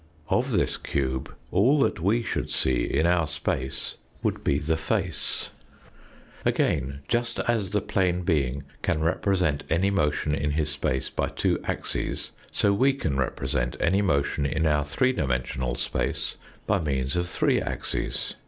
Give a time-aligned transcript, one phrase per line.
[0.29, 5.51] Of this cube all that we should see in our space would be the face
[6.43, 9.63] THE ANALOGY OF A PLANE WORLD 11 Again, just as the plane being can represent
[9.69, 14.65] any motion in his space by two axes, so we can represent any motion in
[14.65, 18.33] our three dimensional space by means of three axes.